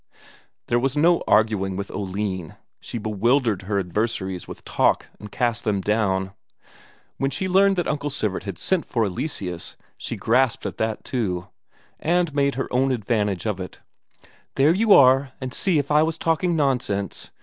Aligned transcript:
There 0.65 0.79
was 0.79 0.97
no 0.97 1.21
arguing 1.27 1.75
with 1.75 1.91
Oline, 1.91 2.55
she 2.79 2.97
bewildered 2.97 3.61
her 3.61 3.77
adversaries 3.79 4.47
with 4.47 4.65
talk 4.65 5.05
and 5.19 5.31
cast 5.31 5.63
them 5.63 5.79
down. 5.79 6.31
When 7.17 7.29
she 7.29 7.47
learned 7.47 7.75
that 7.75 7.87
Uncle 7.87 8.09
Sivert 8.09 8.45
had 8.45 8.57
sent 8.57 8.83
for 8.83 9.05
Eleseus, 9.05 9.75
she 9.99 10.15
grasped 10.15 10.65
at 10.65 10.77
that 10.77 11.03
too, 11.03 11.49
and 11.99 12.33
made 12.33 12.55
her 12.55 12.67
own 12.71 12.91
advantage 12.91 13.45
of 13.45 13.59
it: 13.59 13.79
"There 14.55 14.73
you 14.73 14.91
are, 14.91 15.33
and 15.39 15.53
see 15.53 15.77
if 15.77 15.91
I 15.91 16.01
was 16.01 16.17
talking 16.17 16.55
nonsense. 16.55 17.29